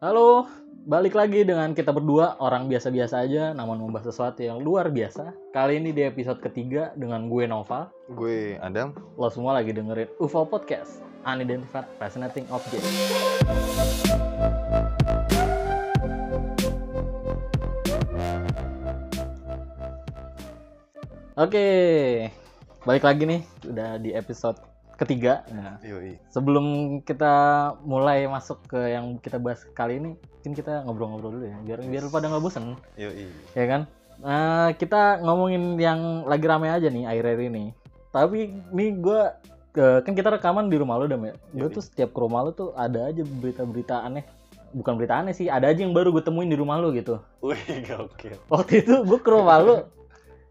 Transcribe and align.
Halo, 0.00 0.48
balik 0.88 1.12
lagi 1.12 1.44
dengan 1.44 1.76
kita 1.76 1.92
berdua 1.92 2.40
orang 2.40 2.72
biasa-biasa 2.72 3.20
aja 3.20 3.52
namun 3.52 3.84
membahas 3.84 4.08
sesuatu 4.08 4.40
yang 4.40 4.56
luar 4.56 4.88
biasa. 4.88 5.36
Kali 5.52 5.76
ini 5.76 5.92
di 5.92 6.00
episode 6.00 6.40
ketiga 6.40 6.96
dengan 6.96 7.28
gue 7.28 7.44
Nova. 7.44 7.92
Gue 8.08 8.56
Adam. 8.64 8.96
Lo 9.20 9.28
semua 9.28 9.60
lagi 9.60 9.76
dengerin 9.76 10.08
UFO 10.16 10.48
Podcast, 10.48 11.04
Unidentified 11.28 11.84
Fascinating 12.00 12.48
Object. 12.48 12.80
Oke, 21.36 21.68
balik 22.88 23.04
lagi 23.04 23.28
nih, 23.28 23.40
udah 23.68 24.00
di 24.00 24.16
episode 24.16 24.69
ketiga. 25.00 25.48
Nah, 25.48 25.80
Yoi. 25.80 26.20
sebelum 26.28 27.00
kita 27.00 27.32
mulai 27.88 28.28
masuk 28.28 28.60
ke 28.68 28.92
yang 28.92 29.16
kita 29.16 29.40
bahas 29.40 29.64
kali 29.72 29.96
ini, 29.96 30.12
mungkin 30.14 30.52
kita 30.52 30.84
ngobrol-ngobrol 30.84 31.40
dulu 31.40 31.46
ya, 31.48 31.56
biar 31.64 31.80
biar 31.88 32.04
pada 32.12 32.28
nggak 32.28 32.44
bosen, 32.44 32.76
Yoi. 33.00 33.32
ya 33.56 33.64
kan? 33.64 33.88
Nah, 34.20 34.76
kita 34.76 35.24
ngomongin 35.24 35.80
yang 35.80 36.28
lagi 36.28 36.44
rame 36.44 36.68
aja 36.68 36.92
nih 36.92 37.08
akhir-akhir 37.08 37.48
ini. 37.48 37.72
Tapi 38.12 38.52
nih 38.68 39.00
gue 39.00 39.22
kan 40.04 40.12
kita 40.12 40.36
rekaman 40.36 40.68
di 40.68 40.76
rumah 40.76 41.00
lo 41.00 41.08
dam 41.08 41.24
ya. 41.24 41.32
Gue 41.56 41.72
tuh 41.72 41.80
setiap 41.80 42.12
ke 42.12 42.20
rumah 42.20 42.44
lo 42.44 42.52
tuh 42.52 42.76
ada 42.76 43.08
aja 43.08 43.24
berita-berita 43.24 44.04
aneh. 44.04 44.28
Bukan 44.76 45.00
berita 45.00 45.18
aneh 45.18 45.32
sih, 45.32 45.48
ada 45.48 45.72
aja 45.72 45.80
yang 45.80 45.96
baru 45.96 46.12
gue 46.12 46.20
temuin 46.20 46.52
di 46.52 46.58
rumah 46.58 46.76
lo 46.76 46.92
gitu. 46.92 47.16
Wih, 47.40 47.56
gokil. 47.86 48.36
Waktu 48.52 48.84
itu 48.84 48.94
gue 49.08 49.18
ke 49.24 49.30
rumah 49.32 49.56
lo 49.62 49.74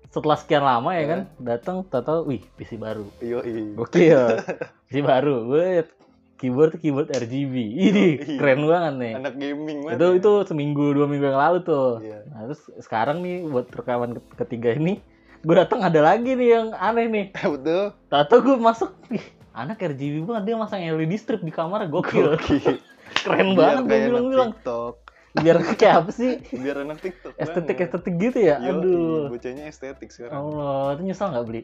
setelah 0.09 0.37
sekian 0.37 0.65
lama 0.65 0.89
ya 0.97 1.05
kan, 1.05 1.19
datang 1.37 1.85
tahu 1.85 2.25
wih 2.25 2.41
PC 2.57 2.81
baru. 2.81 3.05
Yoi. 3.21 3.77
Gokil. 3.77 4.41
PC 4.89 5.05
baru. 5.05 5.45
Gue 5.45 5.85
keyboard 6.39 6.79
keyboard 6.79 7.11
RGB. 7.11 7.53
Ini 7.77 8.05
keren 8.39 8.65
banget 8.65 8.93
nih. 8.97 9.13
Anak 9.19 9.35
gaming 9.37 9.85
banget. 9.85 9.97
Itu 9.99 10.07
ya. 10.07 10.17
itu 10.17 10.31
seminggu 10.47 10.95
dua 10.95 11.05
minggu 11.05 11.29
yang 11.29 11.37
lalu 11.37 11.61
tuh. 11.61 11.99
Iya. 12.01 12.25
Nah, 12.31 12.49
terus 12.49 12.61
sekarang 12.81 13.21
nih 13.21 13.45
buat 13.45 13.67
rekaman 13.69 14.17
ke- 14.17 14.35
ketiga 14.47 14.73
ini, 14.73 14.97
gue 15.45 15.55
datang 15.55 15.83
ada 15.83 15.99
lagi 15.99 16.33
nih 16.33 16.49
yang 16.57 16.67
aneh 16.73 17.05
nih. 17.05 17.25
Betul. 17.53 17.93
Tahu 18.09 18.39
gue 18.41 18.55
masuk, 18.57 18.89
ih, 19.13 19.21
anak 19.53 19.77
RGB 19.77 20.25
banget 20.25 20.43
dia 20.49 20.55
masang 20.55 20.81
LED 20.81 21.13
strip 21.19 21.43
di 21.43 21.51
kamar 21.51 21.85
gokil. 21.85 22.39
Gokil. 22.39 22.79
Keren 23.25 23.57
Biar 23.57 23.83
banget 23.83 23.83
gue 23.85 23.99
bilang-bilang. 24.09 24.51
TikTok. 24.57 24.95
Biar 25.37 25.57
kayak 25.79 25.95
apa 26.05 26.11
sih? 26.11 26.41
Biar 26.53 26.81
anak 26.81 26.99
TikTok. 27.05 27.37
Estetik 27.37 27.77
banget. 27.77 27.85
estetik 27.93 28.13
gitu 28.17 28.39
ya. 28.41 28.55
Yoi, 28.57 28.71
Aduh. 28.73 29.21
Bocahnya 29.29 29.65
estetik 29.69 30.09
sekarang. 30.09 30.33
Allah, 30.33 30.97
itu 30.97 31.01
nyesal 31.05 31.27
nggak 31.33 31.45
beli? 31.45 31.61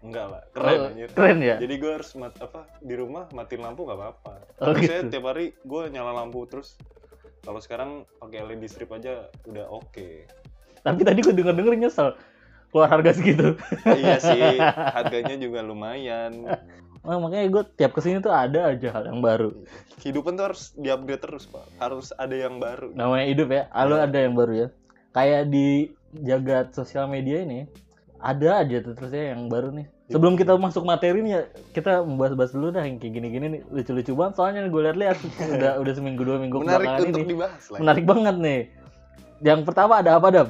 Enggak 0.00 0.26
lah. 0.32 0.42
Keren 0.56 0.78
Oh, 0.80 0.88
anjir. 0.92 1.08
Keren 1.12 1.38
ya? 1.44 1.56
Jadi 1.60 1.74
gue 1.76 1.90
harus 1.92 2.10
mat, 2.16 2.32
apa 2.40 2.60
di 2.80 2.94
rumah 2.96 3.28
matiin 3.36 3.60
lampu 3.60 3.84
gak 3.84 4.00
apa-apa. 4.00 4.32
Oh, 4.64 4.72
saya 4.76 5.04
gitu. 5.04 5.12
tiap 5.12 5.24
hari 5.28 5.52
gue 5.60 5.82
nyala 5.92 6.12
lampu 6.16 6.44
terus. 6.48 6.76
Kalau 7.40 7.60
sekarang 7.60 8.04
pakai 8.20 8.44
LED 8.44 8.64
strip 8.68 8.92
aja 8.92 9.28
udah 9.44 9.64
oke. 9.68 10.24
Tapi 10.80 11.00
tadi 11.04 11.18
gue 11.20 11.32
denger-denger 11.36 11.74
nyesel. 11.76 12.16
Keluar 12.70 12.88
harga 12.88 13.12
segitu. 13.12 13.58
iya 13.98 14.16
sih, 14.22 14.56
harganya 14.96 15.34
juga 15.36 15.58
lumayan. 15.60 16.32
Nah, 17.00 17.16
makanya 17.16 17.48
gue 17.48 17.62
tiap 17.74 17.92
ke 17.92 18.00
sini 18.00 18.18
tuh 18.18 18.28
ada 18.28 18.70
aja 18.70 18.88
hal 18.92 19.08
yang 19.08 19.20
baru. 19.20 19.56
Kehidupan 19.96 20.36
tuh 20.36 20.52
harus 20.52 20.70
diupdate 20.74 21.22
terus, 21.22 21.44
Pak. 21.44 21.64
Harus 21.76 22.12
ada 22.12 22.32
yang 22.32 22.56
baru. 22.56 22.92
namanya 22.92 23.26
hidup 23.26 23.48
ya 23.48 23.62
lalu 23.72 23.94
Iya. 23.94 24.04
ada 24.04 24.18
yang 24.20 24.34
baru 24.34 24.52
ya 24.54 24.68
kayak 25.10 25.42
di 25.48 25.68
jagat 26.12 26.66
sosial 26.70 27.06
media 27.06 27.40
ini 27.40 27.64
ada 28.16 28.60
aja 28.60 28.76
tuh 28.78 28.92
terusnya 28.92 29.32
yang 29.32 29.48
baru 29.48 29.72
nih 29.72 29.86
sebelum 30.06 30.34
kita 30.34 30.54
masuk 30.54 30.82
materi 30.82 31.18
nih 31.20 31.32
ya 31.32 31.42
kita 31.72 32.02
membahas-bahas 32.02 32.52
dulu 32.52 32.68
dah 32.68 32.82
yang 32.82 32.98
kayak 32.98 33.14
gini-gini 33.16 33.46
nih 33.48 33.62
lucu-lucu 33.66 34.12
banget 34.12 34.34
soalnya 34.36 34.66
gue 34.66 34.82
lihat-lihat 34.84 35.18
udah 35.56 35.72
udah 35.78 35.92
seminggu 35.92 36.22
dua 36.22 36.36
minggu 36.36 36.56
Menarik 36.60 36.88
untuk 37.00 37.22
ini 37.22 37.30
dibahas 37.32 37.64
lah. 37.66 37.78
menarik 37.80 38.04
banget 38.04 38.36
nih 38.36 38.60
yang 39.40 39.60
pertama 39.64 39.92
ada 39.98 40.10
apa 40.14 40.28
dam 40.28 40.48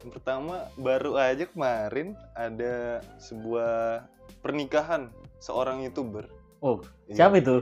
Yang 0.00 0.12
pertama, 0.16 0.54
baru 0.78 1.12
aja 1.18 1.44
kemarin 1.46 2.14
ada 2.32 3.02
sebuah 3.18 4.06
pernikahan 4.38 5.10
seorang 5.38 5.82
YouTuber. 5.82 6.26
oh 6.58 6.80
Iya. 7.06 7.14
siapa 7.22 7.34
itu 7.36 7.56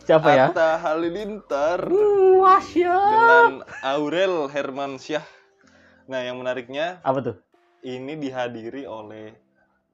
siapa 0.00 0.28
ya 0.30 0.46
Atta 0.48 0.78
Halilintar 0.78 1.84
uh, 1.84 2.40
Wasya 2.40 2.94
dengan 2.94 3.52
Aurel 3.82 4.46
Hermansyah. 4.46 5.24
Nah, 6.06 6.20
yang 6.20 6.36
menariknya 6.36 7.02
apa 7.02 7.18
tuh 7.22 7.36
ini 7.80 8.16
dihadiri 8.16 8.84
oleh 8.84 9.36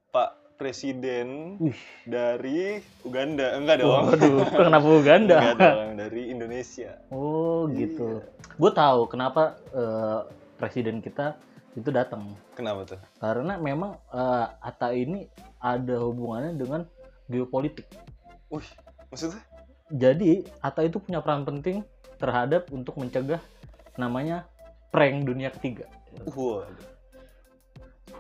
Pak 0.08 0.54
Presiden 0.54 1.58
Wih. 1.58 1.74
dari 2.04 2.78
Uganda. 3.02 3.58
Enggak 3.58 3.82
dong. 3.82 4.06
waduh 4.06 4.46
kenapa 4.62 4.86
Uganda 4.86 5.36
Enggak 5.42 5.56
dong, 5.58 5.90
dari 5.98 6.22
Indonesia. 6.28 6.94
oh 7.10 7.66
Iya. 7.66 7.90
gitu 7.90 8.22
gue 8.54 8.70
tahu 8.72 9.00
kenapa 9.06 9.42
eh, 9.68 10.20
presiden 10.54 11.02
kita 11.02 11.34
itu 11.74 11.90
datang 11.90 12.38
Kenapa 12.54 12.86
tuh? 12.86 13.00
karena 13.18 13.58
memang 13.58 13.98
eh, 14.08 14.46
Atta 14.62 14.94
ini 14.94 15.26
ada 15.58 15.98
hubungannya 15.98 16.54
dengan 16.54 16.86
geopolitik. 17.28 17.88
Wih, 18.52 18.68
maksudnya? 19.08 19.42
Jadi 19.92 20.48
Atta 20.64 20.84
itu 20.84 20.98
punya 21.00 21.20
peran 21.20 21.44
penting 21.44 21.84
terhadap 22.16 22.72
untuk 22.72 22.96
mencegah 22.96 23.40
namanya 24.00 24.48
prank 24.94 25.26
dunia 25.26 25.50
ketiga. 25.52 25.90
Wah, 26.34 26.64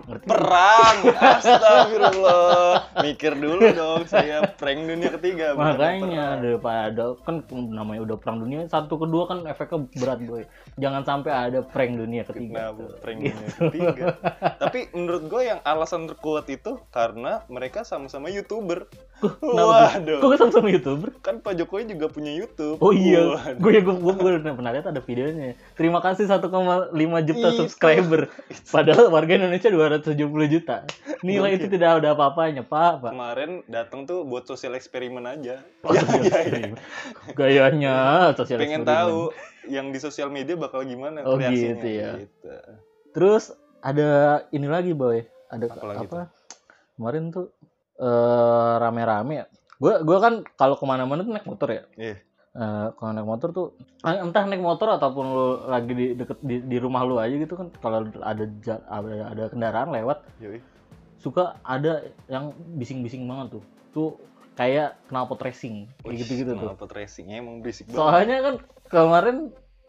Ngerti? 0.04 0.26
perang. 0.28 0.96
Astagfirullah. 1.38 2.92
Mikir 3.00 3.32
dulu 3.36 3.64
dong 3.72 4.04
saya 4.04 4.44
prank 4.56 4.84
dunia 4.84 5.08
ketiga. 5.16 5.56
Makanya 5.56 6.40
daripada 6.40 7.16
kan 7.24 7.40
namanya 7.48 8.04
udah 8.04 8.16
perang 8.20 8.44
dunia 8.44 8.68
satu 8.68 9.00
kedua 9.00 9.24
kan 9.28 9.48
efeknya 9.48 9.88
berat 9.96 10.20
boy. 10.24 10.44
Jangan 10.76 11.02
sampai 11.08 11.32
ada 11.32 11.64
prank 11.64 11.96
dunia 11.96 12.22
ketiga. 12.28 12.74
Kenapa 12.76 12.84
prank 13.00 13.18
Gitu. 13.24 13.32
dunia 13.32 13.52
ketiga? 13.56 14.06
Tapi 14.60 14.78
menurut 14.92 15.24
gue 15.30 15.42
yang 15.48 15.60
alasan 15.64 16.04
terkuat 16.10 16.46
itu 16.52 16.76
karena 16.92 17.40
mereka 17.48 17.86
sama-sama 17.86 18.28
youtuber. 18.28 18.84
Waduh. 19.40 20.20
Kok 20.20 20.52
sama 20.52 20.68
youtuber? 20.68 21.16
Kan 21.24 21.40
Pak 21.40 21.56
Jokowi 21.56 21.88
juga 21.88 22.12
punya 22.12 22.34
YouTube. 22.34 22.76
Oh 22.84 22.92
iya, 22.92 23.54
gue 23.56 23.72
gue 23.80 23.94
gue 23.94 24.14
gue 24.20 24.30
pernah 24.42 24.72
lihat 24.74 24.90
ada 24.90 25.00
videonya. 25.00 25.56
Terima 25.78 26.04
kasih 26.04 26.28
1,5 26.28 26.92
juta 27.24 27.48
subscriber. 27.56 28.28
Padahal 28.68 29.08
warga 29.08 29.32
Indonesia 29.38 29.70
270 29.74 30.24
juta. 30.48 30.76
Nilai 31.20 31.54
itu 31.54 31.66
tidak 31.66 31.98
ada 31.98 32.12
apa-apanya, 32.12 32.62
Pak. 32.62 32.92
Pak. 33.00 33.10
Kemarin 33.10 33.50
datang 33.66 34.04
tuh 34.04 34.22
buat 34.22 34.44
sosial 34.44 34.72
eksperimen 34.72 35.22
aja. 35.22 35.60
Oh, 35.80 35.90
Ya, 35.90 36.00
sosial 36.00 36.22
ya, 36.24 36.30
ya. 36.30 36.38
eksperimen. 36.40 36.78
Gayanya 37.32 37.94
sosial 38.32 38.58
Pengen 38.58 38.82
eksperimen. 38.82 38.88
tahu 38.88 39.18
yang 39.66 39.86
di 39.88 39.98
sosial 39.98 40.28
media 40.28 40.54
bakal 40.54 40.82
gimana 40.82 41.22
Oh, 41.22 41.34
reaksinya. 41.34 41.60
gitu 41.74 41.86
ya. 41.88 42.10
gitu. 42.20 42.48
Terus 43.12 43.44
ada 43.80 44.08
ini 44.50 44.66
lagi, 44.66 44.92
Boy. 44.92 45.24
Ada 45.46 45.66
Apa 45.68 45.84
lagi 45.84 46.04
apa? 46.04 46.20
Kemarin 46.94 47.30
tuh 47.30 47.46
eh 47.94 48.74
rame-rame 48.78 49.34
ya. 49.36 49.46
Gue 49.76 49.98
gua 50.00 50.18
kan 50.18 50.34
kalau 50.54 50.74
ke 50.74 50.82
mana-mana 50.82 51.22
tuh 51.22 51.30
naik 51.30 51.44
motor 51.44 51.68
ya. 51.68 51.82
Iya. 51.94 52.16
Eh, 52.54 52.88
kalau 52.94 53.10
naik 53.10 53.26
motor 53.26 53.50
tuh 53.50 53.66
eh, 54.06 54.14
entah 54.14 54.46
naik 54.46 54.62
motor 54.62 54.94
ataupun 54.94 55.24
lu 55.26 55.46
lagi 55.66 55.90
di 55.90 56.14
deket 56.14 56.38
di, 56.38 56.62
di 56.62 56.78
rumah 56.78 57.02
lu 57.02 57.18
aja 57.18 57.34
gitu 57.34 57.58
kan 57.58 57.66
kalau 57.82 58.06
ada 58.22 58.46
ada, 58.86 59.12
ada 59.34 59.44
kendaraan 59.50 59.90
lewat 59.90 60.22
Yoi. 60.38 60.62
suka 61.18 61.58
ada 61.66 62.06
yang 62.30 62.54
bising-bising 62.78 63.26
banget 63.26 63.58
tuh 63.58 63.62
tuh 63.90 64.08
kayak 64.54 64.94
knalpot 65.10 65.42
racing 65.42 65.90
kayak 66.06 66.22
gitu-gitu 66.22 66.54
tuh 66.54 66.70
Knalpot 66.70 66.94
racingnya 66.94 67.42
emang 67.42 67.58
berisik 67.58 67.90
banget. 67.90 67.98
soalnya 67.98 68.36
kan 68.38 68.54
kemarin 68.86 69.36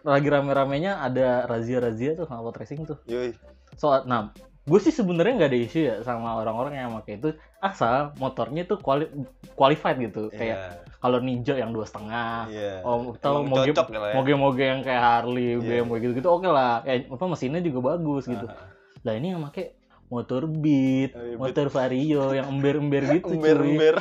lagi 0.02 0.28
rame-ramenya 0.34 1.06
ada 1.06 1.46
razia-razia 1.46 2.18
tuh 2.18 2.26
knalpot 2.26 2.58
racing 2.58 2.82
tuh 2.82 2.98
Yoi. 3.06 3.38
soal 3.78 4.10
nah 4.10 4.34
gue 4.66 4.80
sih 4.82 4.90
sebenarnya 4.90 5.34
nggak 5.38 5.52
ada 5.54 5.60
isu 5.62 5.80
ya 5.80 5.96
sama 6.02 6.42
orang-orang 6.42 6.74
yang 6.76 6.90
pakai 6.98 7.22
itu 7.22 7.30
asal 7.60 8.18
motornya 8.18 8.66
tuh 8.66 8.82
quali- 8.82 9.14
qualified 9.54 10.02
gitu 10.02 10.34
kayak 10.34 10.58
Iya. 10.58 10.70
kalau 10.98 11.22
ninja 11.22 11.54
yang 11.54 11.70
dua 11.70 11.86
setengah 11.86 12.50
Iya. 12.50 12.82
oh 12.82 13.14
moge 13.46 13.70
cocok 13.70 13.88
ya 13.88 14.00
ya. 14.02 14.14
moge-moge 14.14 14.64
yang 14.66 14.82
kayak 14.82 15.02
Harley 15.02 15.54
Iya. 15.54 15.86
BMW 15.86 15.96
gitu-gitu 16.02 16.26
oke 16.28 16.50
lah 16.50 16.82
kayak 16.82 17.08
apa 17.08 17.24
mesinnya 17.28 17.62
juga 17.62 17.94
bagus 17.94 18.26
gitu 18.26 18.42
Ah, 18.44 18.74
lah 19.02 19.14
ini 19.14 19.28
yang 19.32 19.46
pakai 19.46 19.78
motor 20.06 20.46
Beat, 20.46 21.14
iya, 21.14 21.34
motor 21.36 21.70
Vario 21.70 22.30
yang 22.32 22.46
ember-ember 22.48 23.02
gitu 23.16 23.26
cuy. 23.28 23.38
Ember-ember. 23.38 23.96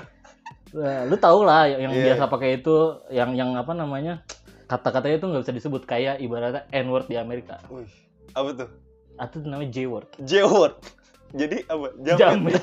Nah, 0.75 1.01
lu 1.07 1.17
tau 1.17 1.41
lah 1.41 1.65
yang, 1.65 1.93
Iya. 1.93 2.13
biasa 2.13 2.25
pakai 2.27 2.59
itu 2.59 2.77
yang 3.09 3.33
yang 3.33 3.53
apa 3.53 3.73
namanya 3.73 4.21
kata-katanya 4.65 5.17
itu 5.17 5.27
nggak 5.29 5.43
bisa 5.45 5.55
disebut 5.55 5.83
kayak 5.85 6.19
ibaratnya 6.19 6.65
N 6.71 6.89
word 6.89 7.05
di 7.05 7.17
Amerika 7.17 7.61
Wih. 7.69 7.89
Apa 8.33 8.53
tuh? 8.55 8.69
Atau 9.17 9.37
namanya 9.43 9.71
J 9.71 9.87
word 9.87 10.09
J-word. 10.21 10.75
Jadi 11.31 11.67
apa? 11.67 11.87
Jamet. 11.99 12.19
jamet 12.19 12.63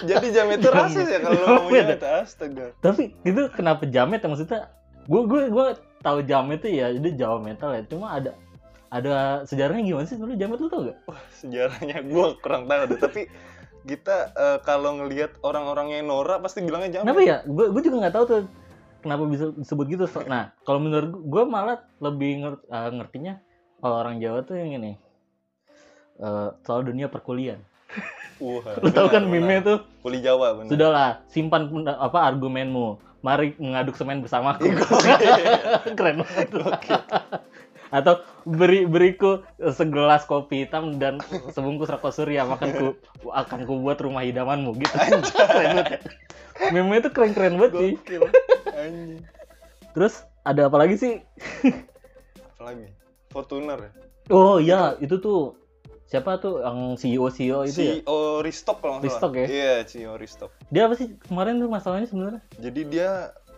Jadi 0.00 0.26
jamet 0.32 0.56
itu 0.58 0.68
Jamet. 0.68 0.80
rasis 0.80 1.06
ya 1.06 1.18
kalau 1.18 1.34
Jamet. 1.34 1.48
ngomongnya 1.50 1.82
jamet. 1.86 2.00
Astaga. 2.24 2.66
tapi 2.80 3.02
itu 3.22 3.40
kenapa 3.50 3.82
jamet 3.84 4.20
ya 4.20 4.28
maksudnya 4.28 4.60
gue 5.04 5.22
gue 5.26 5.42
gue 5.48 5.66
tahu 6.00 6.18
jamet 6.22 6.58
itu 6.60 6.68
ya 6.74 6.86
jadi 6.92 7.08
Jawa 7.16 7.38
metal 7.38 7.70
ya 7.72 7.82
cuma 7.84 8.06
ada 8.14 8.32
ada 8.88 9.44
sejarahnya 9.44 9.82
gimana 9.84 10.04
sih 10.04 10.16
dulu 10.16 10.32
jamet 10.34 10.58
lu 10.58 10.66
tau 10.66 10.82
gak? 10.82 10.98
Sejarahnya 11.32 12.02
gua 12.04 12.34
kurang 12.36 12.66
tahu 12.66 12.90
deh, 12.90 12.98
tapi 12.98 13.20
kita 13.82 14.34
eh, 14.34 14.58
kalau 14.60 14.98
ngelihat 14.98 15.38
orang-orang 15.40 15.94
yang 15.94 16.04
norak 16.04 16.40
pasti 16.40 16.60
bilangnya 16.60 16.98
jamet. 16.98 17.06
Kenapa 17.06 17.22
ya? 17.22 17.36
Gue 17.46 17.70
gue 17.70 17.82
juga 17.82 17.96
nggak 18.02 18.14
tahu 18.14 18.24
tuh. 18.26 18.42
kenapa 19.00 19.24
bisa 19.24 19.48
disebut 19.56 19.86
gitu 19.88 20.04
nah 20.28 20.52
kalau 20.60 20.76
menurut 20.76 21.08
gue 21.24 21.42
malah 21.46 21.80
lebih 21.98 22.30
nger- 22.36 22.64
eh, 22.66 22.90
ngertinya 22.92 23.40
kalau 23.80 23.96
orang 24.00 24.20
Jawa 24.20 24.44
tuh 24.44 24.56
yang 24.60 24.76
ini 24.76 24.92
eh, 26.20 26.48
soal 26.62 26.84
dunia 26.84 27.08
perkuliahan 27.08 27.60
Wah, 28.40 28.64
lu 28.80 28.88
tahu 28.88 29.08
kan 29.12 29.28
benar, 29.28 29.44
meme 29.44 29.56
tuh? 29.60 29.78
Kuli 30.00 30.24
Jawa 30.24 30.56
benar. 30.56 30.72
sudahlah 30.72 31.10
simpan 31.28 31.68
apa 31.84 32.18
argumenmu. 32.24 32.96
Mari 33.20 33.52
mengaduk 33.60 34.00
semen 34.00 34.24
bersamaku 34.24 34.64
keren 35.98 36.24
banget. 36.24 36.48
Atau 37.92 38.24
beri 38.48 38.88
beriku 38.88 39.44
segelas 39.60 40.24
kopi 40.24 40.64
hitam 40.64 40.96
dan 40.96 41.20
sebungkus 41.52 41.92
rokok 41.92 42.16
surya 42.16 42.48
makanku 42.48 42.96
akan 43.28 43.68
ku 43.68 43.76
buat 43.84 44.00
rumah 44.00 44.24
idamanmu 44.24 44.72
gitu. 44.80 44.94
Keren 45.52 45.84
banget. 45.84 46.00
Meme 46.72 46.96
itu 46.96 47.12
keren 47.12 47.36
keren 47.36 47.60
banget 47.60 47.72
sih. 47.76 47.92
Terus 49.92 50.24
ada 50.48 50.72
apa 50.72 50.80
lagi 50.80 50.96
sih? 50.96 51.20
Apa 52.56 52.72
lagi? 52.72 52.99
Fortuner 53.30 53.78
ya? 53.80 53.90
oh 54.30 54.58
iya 54.58 54.94
itu 54.98 55.18
tuh 55.18 55.54
siapa 56.04 56.38
tuh 56.38 56.58
yang 56.60 56.94
CEO 56.94 57.30
CEO 57.30 57.62
itu 57.62 57.80
ya 57.80 57.94
CEO 57.96 58.18
Restock 58.40 58.78
kalau 58.78 58.98
nggak 58.98 59.06
Restock 59.06 59.32
salah. 59.32 59.42
ya? 59.42 59.46
Iya, 59.48 59.74
CEO 59.84 60.12
Restock. 60.14 60.50
dia 60.68 60.82
apa 60.84 60.94
sih 60.94 61.08
kemarin 61.24 61.58
tuh 61.58 61.68
masalahnya 61.68 62.06
sebenarnya 62.06 62.42
Jadi 62.58 62.80
dia 62.84 63.10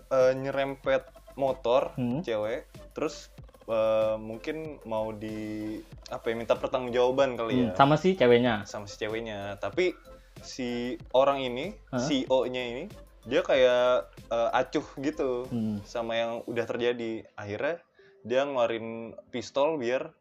eh, 0.09 0.33
nyerempet 0.35 1.09
motor 1.35 1.97
Hmm. 1.97 2.21
cewek, 2.21 2.69
terus 2.93 3.33
eh, 3.65 4.17
mungkin 4.19 4.57
mau 4.85 5.09
di 5.11 5.81
apa 6.09 6.29
ya 6.29 6.35
minta 6.35 6.53
pertanggungjawaban 6.53 7.35
kali 7.35 7.53
ya 7.59 7.65
Hmm, 7.67 7.79
sama 7.79 7.95
si 7.97 8.13
ceweknya 8.13 8.65
sama 8.65 8.85
si 8.85 9.01
ceweknya. 9.01 9.57
Tapi 9.57 9.97
si 10.39 10.69
orang 11.11 11.41
ini, 11.41 11.73
Hah? 11.89 11.97
CEO-nya 11.99 12.63
ini, 12.67 12.85
dia 13.25 13.41
kayak 13.41 14.13
eh, 14.29 14.51
acuh 14.53 14.85
gitu 14.99 15.49
Hmm. 15.49 15.81
sama 15.83 16.13
yang 16.15 16.33
udah 16.45 16.65
terjadi. 16.67 17.25
Akhirnya 17.33 17.81
dia 18.23 18.47
ngeluarin 18.47 19.17
pistol 19.35 19.77
biar 19.77 20.15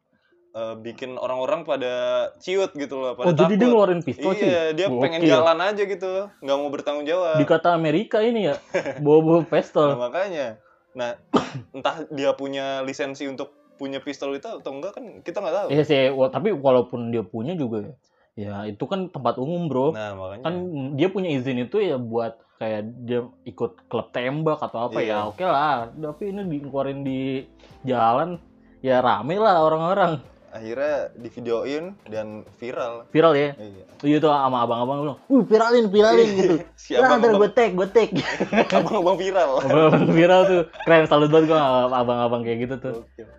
eh, 0.58 0.76
bikin 0.78 1.16
orang-orang 1.16 1.64
pada 1.64 1.94
ciut 2.42 2.74
gitu 2.76 3.00
loh, 3.00 3.14
pada 3.16 3.32
oh 3.32 3.34
jadi 3.34 3.54
dia 3.56 3.68
ngeluarin 3.70 4.02
pistol 4.04 4.34
sih 4.36 4.46
Iya, 4.46 4.76
dia 4.76 4.88
pengen 4.90 5.22
jalan 5.24 5.58
aja 5.62 5.84
gitu, 5.86 6.12
nggak 6.42 6.58
mau 6.58 6.70
bertanggung 6.74 7.08
jawab. 7.08 7.40
dikata 7.40 7.72
Amerika 7.72 8.20
ini 8.20 8.52
ya 8.52 8.56
bawa-bawa 9.06 9.46
Nah, 9.46 9.50
pistol 9.50 9.88
makanya. 9.96 10.48
Nah, 10.92 11.16
entah 11.76 12.04
dia 12.12 12.36
punya 12.36 12.84
lisensi 12.84 13.24
untuk 13.30 13.56
punya 13.80 13.98
pistol 13.98 14.38
itu 14.38 14.46
atau 14.46 14.72
enggak 14.78 14.94
kan 14.94 15.06
kita 15.26 15.42
nggak 15.42 15.56
tahu. 15.58 15.68
Iya 15.74 15.84
sih, 15.88 16.14
tapi 16.30 16.54
walaupun 16.54 17.10
dia 17.10 17.26
punya 17.26 17.58
juga 17.58 17.98
ya, 18.36 18.66
ya 18.66 18.72
itu 18.72 18.84
kan 18.88 19.12
tempat 19.12 19.36
umum 19.38 19.68
bro. 19.68 19.92
Nah, 19.92 20.16
makanya. 20.16 20.44
Kan 20.48 20.56
dia 20.96 21.08
punya 21.12 21.30
izin 21.32 21.66
itu 21.66 21.82
ya 21.84 22.00
buat 22.00 22.40
kayak 22.62 22.82
dia 23.10 23.26
ikut 23.44 23.90
klub 23.90 24.14
tembak 24.14 24.62
atau 24.62 24.86
apa 24.88 25.02
Iya. 25.02 25.26
ya 25.26 25.28
oke 25.28 25.46
lah. 25.46 25.90
Tapi 25.90 26.24
ini 26.30 26.42
dikeluarin 26.46 27.02
di 27.02 27.42
jalan 27.82 28.38
ya 28.86 29.02
rame 29.02 29.36
lah 29.38 29.66
orang-orang. 29.66 30.22
Akhirnya 30.52 31.10
divideoin 31.16 31.96
dan 32.12 32.44
viral. 32.60 33.08
Viral 33.10 33.34
ya. 33.34 33.50
Iya. 33.56 33.84
Iya 34.04 34.18
tuh 34.20 34.30
sama 34.30 34.68
abang-abang 34.68 34.98
bilang, 35.00 35.20
"Wih, 35.32 35.44
viralin, 35.48 35.86
viralin 35.88 36.30
gitu." 36.36 36.56
Si 36.82 36.98
Lah, 37.00 37.16
ntar 37.16 37.32
gue 37.32 37.40
abang-abang 37.40 37.54
tag, 37.56 37.72
gue 37.72 37.88
tag. 37.88 38.10
abang-abang 38.84 39.18
viral. 39.18 39.52
abang 39.64 40.12
viral 40.12 40.42
tuh. 40.44 40.62
Keren, 40.84 41.08
salut 41.08 41.30
banget 41.32 41.56
gue 41.56 41.58
sama 41.58 41.96
abang-abang 41.96 42.42
kayak 42.44 42.60
gitu 42.68 42.76
tuh. 42.84 42.96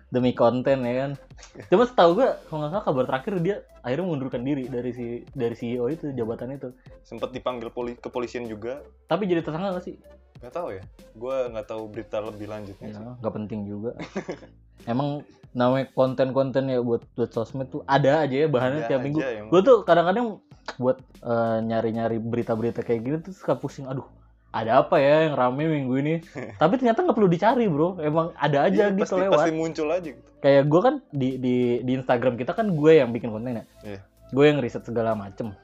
Demi 0.09 0.33
konten 0.33 0.81
ya 0.81 0.93
kan. 1.05 1.11
Cuma 1.69 1.85
setahu 1.85 2.17
gue, 2.17 2.29
kalau 2.49 2.65
nggak 2.65 2.71
salah 2.73 2.85
kabar 2.85 3.05
terakhir 3.05 3.33
dia 3.45 3.55
akhirnya 3.83 4.05
mengundurkan 4.07 4.41
diri 4.41 4.65
dari 4.71 4.91
si 4.95 5.05
dari 5.35 5.53
CEO 5.53 5.85
itu 5.91 6.09
jabatan 6.15 6.55
itu. 6.55 6.73
Sempet 7.05 7.29
dipanggil 7.29 7.69
poli 7.69 7.93
kepolisian 7.99 8.49
juga. 8.49 8.81
Tapi 9.05 9.29
jadi 9.29 9.45
tersangka 9.45 9.77
nggak 9.77 9.85
sih? 9.85 9.95
Nggak 10.43 10.53
tahu 10.59 10.67
ya. 10.75 10.83
Gua 11.15 11.35
nggak 11.47 11.67
tahu 11.71 11.83
berita 11.87 12.19
lebih 12.19 12.51
lanjutnya 12.51 12.87
Ya, 12.91 12.99
nggak 12.99 13.33
penting 13.39 13.63
juga. 13.63 13.95
Emang 14.91 15.23
namanya 15.55 15.87
konten-konten 15.95 16.67
ya 16.67 16.83
buat 16.83 16.99
buat 17.15 17.31
sosmed 17.31 17.71
tuh 17.71 17.87
ada 17.87 18.27
aja 18.27 18.35
ya 18.43 18.47
bahannya 18.51 18.83
Ada 18.83 18.89
tiap 18.91 18.99
minggu. 19.07 19.19
Gue 19.47 19.61
tuh 19.63 19.87
kadang-kadang 19.87 20.43
buat 20.75 20.99
eh, 21.23 21.57
nyari-nyari 21.63 22.19
berita-berita 22.19 22.83
kayak 22.83 23.01
gini 23.07 23.17
tuh 23.23 23.31
suka 23.31 23.55
pusing. 23.55 23.87
Aduh, 23.87 24.03
ada 24.51 24.83
apa 24.83 24.99
ya 24.99 25.31
yang 25.31 25.39
rame 25.39 25.63
minggu 25.63 25.93
ini? 26.03 26.13
Tapi 26.61 26.75
ternyata 26.75 27.07
nggak 27.07 27.15
perlu 27.15 27.31
dicari 27.31 27.65
bro. 27.71 28.03
Emang 28.03 28.35
ada 28.35 28.67
aja 28.67 28.91
Iya, 28.91 28.97
gitu 28.99 29.15
pasti, 29.15 29.23
lewat. 29.23 29.37
pasti 29.39 29.51
muncul 29.55 29.87
aja 29.87 30.09
gitu. 30.11 30.29
Kayak 30.43 30.63
gue 30.67 30.81
kan 30.83 30.95
di 31.15 31.29
di 31.39 31.55
di 31.87 31.91
Instagram 31.95 32.35
kita 32.35 32.51
kan 32.51 32.67
gue 32.75 32.91
yang 32.99 33.15
bikin 33.15 33.31
konten 33.31 33.63
ya. 33.63 33.65
Iya. 33.87 33.99
Gue 34.35 34.45
yang 34.51 34.59
riset 34.59 34.83
segala 34.83 35.15
macem. 35.15 35.55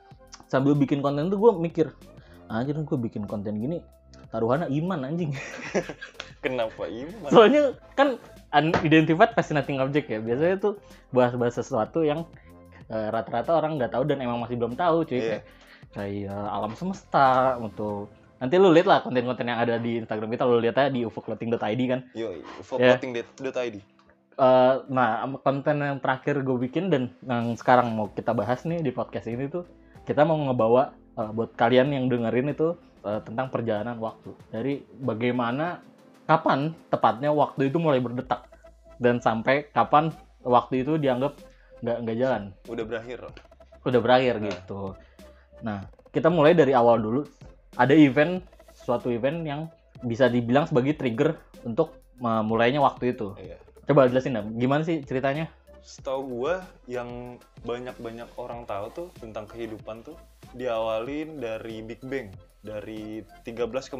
Sambil 0.47 0.73
bikin 0.79 1.03
konten 1.03 1.27
tuh 1.27 1.37
gue 1.37 1.51
mikir, 1.59 1.91
anjir 2.49 2.75
gue 2.75 2.97
bikin 2.97 3.29
konten 3.29 3.61
gini 3.61 3.79
taruhannya 4.29 4.69
iman 4.69 5.09
anjing. 5.09 5.33
Kenapa 6.45 6.85
iman? 6.85 7.29
Soalnya 7.33 7.73
kan 7.97 8.21
unidentified 8.53 9.33
fascinating 9.33 9.81
object 9.81 10.07
ya. 10.07 10.21
Biasanya 10.21 10.57
tuh 10.61 10.73
bahas-bahas 11.09 11.57
sesuatu 11.57 12.05
yang 12.05 12.25
eh, 12.87 13.07
rata-rata 13.09 13.57
orang 13.57 13.81
nggak 13.81 13.93
tahu 13.93 14.05
dan 14.05 14.21
emang 14.21 14.41
masih 14.41 14.55
belum 14.55 14.77
tahu 14.77 15.05
cuy. 15.09 15.17
Iya. 15.17 15.25
Kayak, 15.25 15.43
kayak 15.89 16.45
alam 16.45 16.73
semesta 16.77 17.57
untuk 17.57 18.13
nanti 18.39 18.55
lu 18.55 18.71
lihat 18.71 18.87
lah 18.87 18.99
konten-konten 19.03 19.49
yang 19.49 19.59
ada 19.59 19.75
di 19.81 19.99
Instagram 19.99 20.31
kita 20.31 20.47
lu 20.47 20.61
lihat 20.61 20.77
aja 20.77 20.89
di 20.93 21.01
ufoclothing.id 21.03 21.81
kan. 21.89 21.99
Yo, 22.13 22.31
Ya. 22.31 22.45
ufoclothing.id. 22.61 23.75
Eh, 24.39 24.75
nah 24.87 25.27
konten 25.43 25.83
yang 25.83 25.99
terakhir 25.99 26.39
gue 26.39 26.57
bikin 26.69 26.87
dan 26.87 27.11
yang 27.27 27.57
sekarang 27.59 27.91
mau 27.91 28.07
kita 28.13 28.31
bahas 28.31 28.63
nih 28.63 28.79
di 28.79 28.91
podcast 28.95 29.27
ini 29.27 29.51
tuh 29.51 29.67
kita 30.07 30.23
mau 30.23 30.39
ngebawa 30.39 30.95
eh, 31.15 31.31
buat 31.31 31.55
kalian 31.55 31.93
yang 31.93 32.05
dengerin 32.05 32.51
itu 32.51 32.75
eh, 33.01 33.21
tentang 33.23 33.47
perjalanan 33.49 33.97
waktu. 33.97 34.35
Dari 34.51 34.83
bagaimana 34.99 35.79
kapan 36.25 36.75
tepatnya 36.91 37.31
waktu 37.33 37.71
itu 37.71 37.77
mulai 37.79 37.97
berdetak? 37.97 38.45
Dan 38.99 39.23
sampai 39.23 39.71
kapan 39.71 40.11
waktu 40.43 40.83
itu 40.83 40.99
dianggap 40.99 41.39
nggak 41.79 41.97
nggak 42.03 42.17
jalan? 42.19 42.41
Udah 42.67 42.85
berakhir. 42.85 43.19
udah 43.79 44.01
berakhir 44.03 44.35
Nah. 44.37 44.45
gitu. 44.51 44.81
Nah 45.63 45.79
kita 46.11 46.27
mulai 46.27 46.51
dari 46.51 46.75
awal 46.75 46.99
dulu. 46.99 47.23
Ada 47.79 47.95
event 47.95 48.43
suatu 48.75 49.07
event 49.07 49.39
yang 49.47 49.61
bisa 50.03 50.27
dibilang 50.27 50.67
sebagai 50.67 50.99
trigger 50.99 51.39
untuk 51.63 51.95
memulainya 52.19 52.83
waktu 52.83 53.15
itu. 53.15 53.35
Iya. 53.39 53.55
coba 53.87 54.05
jelasin 54.05 54.37
dong 54.37 54.53
gimana 54.59 54.85
sih 54.85 55.01
ceritanya? 55.01 55.49
Setahu 55.81 56.21
gua 56.29 56.61
yang 56.85 57.39
banyak-banyak 57.65 58.29
orang 58.37 58.67
tahu 58.69 58.85
tuh 58.93 59.07
tentang 59.17 59.49
kehidupan 59.49 60.05
tuh 60.05 60.13
diawalin 60.53 61.37
dari 61.37 61.81
Big 61.81 62.01
Bang 62.01 62.29
dari 62.59 63.23
13,8 63.41 63.95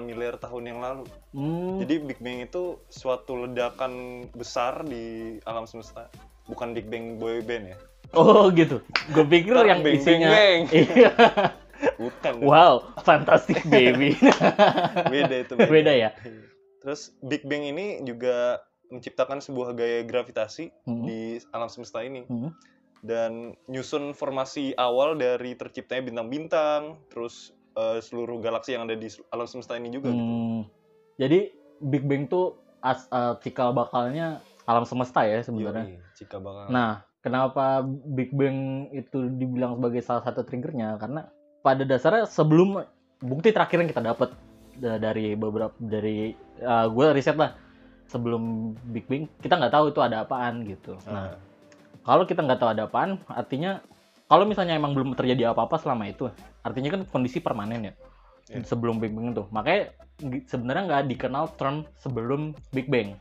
miliar 0.00 0.38
tahun 0.38 0.64
yang 0.64 0.78
lalu. 0.78 1.04
Hmm, 1.32 1.82
Jadi 1.82 1.94
Big 2.00 2.18
Bang 2.18 2.38
itu 2.40 2.78
suatu 2.86 3.34
ledakan 3.40 3.92
besar 4.30 4.82
di 4.82 5.36
alam 5.42 5.64
semesta. 5.64 6.06
Bukan 6.44 6.72
Big 6.72 6.86
Bang 6.86 7.16
boy 7.16 7.40
band 7.40 7.72
ya. 7.72 7.78
oh 8.12 8.46
gitu. 8.48 8.78
Gue 9.10 9.24
pikir 9.24 9.56
yang 9.58 9.80
beng, 9.80 9.96
isinya. 9.96 10.30
beng, 10.30 10.60
beng. 10.64 10.86
Iya. 10.94 11.12
Bukan. 11.98 12.32
wow, 12.40 12.80
fantastic 13.02 13.60
baby. 13.66 14.14
Beda 15.12 15.34
itu. 15.36 15.54
Beda 15.58 15.90
ya? 15.90 16.10
Terus 16.80 17.10
Big 17.18 17.42
Bang 17.42 17.60
ini 17.60 17.98
juga 18.02 18.62
menciptakan 18.86 19.40
sebuah 19.40 19.74
gaya 19.74 20.04
gravitasi 20.04 20.70
Hmm. 20.86 21.02
di 21.02 21.18
alam 21.50 21.66
semesta 21.66 21.98
ini. 22.00 22.22
Hmm. 22.24 22.54
Dan 23.04 23.52
nyusun 23.68 24.16
formasi 24.16 24.72
awal 24.80 25.12
dari 25.14 25.52
terciptanya 25.52 26.08
bintang-bintang, 26.08 26.96
terus 27.12 27.52
eh, 27.76 28.00
seluruh 28.00 28.40
galaksi 28.40 28.72
yang 28.72 28.88
ada 28.88 28.96
di 28.96 29.12
alam 29.28 29.44
semesta 29.44 29.76
ini 29.76 29.92
juga. 29.92 30.08
gitu. 30.08 30.24
Hmm. 30.24 30.60
Jadi 31.20 31.52
Big 31.84 32.08
Bang 32.08 32.24
tuh 32.26 32.56
as, 32.80 33.04
eh, 33.12 33.34
cikal 33.44 33.76
bakalnya 33.76 34.40
alam 34.64 34.88
semesta 34.88 35.20
ya 35.28 35.44
sebenarnya. 35.44 35.84
Yoi, 35.84 36.00
Cika 36.16 36.40
bakal. 36.40 36.72
Nah, 36.72 37.04
kenapa 37.20 37.84
Big 38.08 38.32
Bang 38.32 38.88
itu 38.88 39.28
dibilang 39.36 39.76
sebagai 39.76 40.00
salah 40.00 40.24
satu 40.24 40.40
triggernya? 40.40 40.96
Karena 40.96 41.28
pada 41.60 41.84
dasarnya 41.84 42.24
sebelum 42.24 42.80
bukti 43.20 43.52
terakhir 43.52 43.84
yang 43.84 43.90
kita 43.92 44.00
dapat 44.00 44.32
da- 44.80 44.96
dari 44.96 45.36
beberapa 45.36 45.76
dari 45.76 46.32
gue 46.64 47.06
riset 47.12 47.36
lah 47.36 47.52
sebelum 48.08 48.72
Big 48.88 49.04
Bang 49.04 49.28
kita 49.40 49.60
nggak 49.60 49.74
tahu 49.74 49.92
itu 49.92 50.00
ada 50.00 50.24
apaan 50.24 50.64
gitu. 50.64 50.96
Nah, 51.04 51.12
Nah, 51.12 51.28
kalau 52.04 52.24
kita 52.24 52.44
nggak 52.44 52.60
tahu 52.60 52.70
ada 52.70 52.84
apaan, 52.86 53.16
artinya 53.26 53.80
kalau 54.28 54.44
misalnya 54.44 54.76
emang 54.76 54.92
belum 54.92 55.16
terjadi 55.16 55.52
apa-apa 55.52 55.80
selama 55.80 56.08
itu, 56.08 56.28
artinya 56.60 56.92
kan 56.94 57.02
kondisi 57.08 57.40
permanen 57.40 57.92
ya 57.92 57.94
Iya. 58.44 58.60
sebelum 58.60 59.00
Big 59.00 59.16
Bang 59.16 59.32
itu. 59.32 59.48
Makanya 59.48 59.96
sebenarnya 60.44 60.82
nggak 60.84 61.02
dikenal 61.16 61.44
term 61.56 61.88
sebelum 61.96 62.52
Big 62.76 62.92
Bang, 62.92 63.16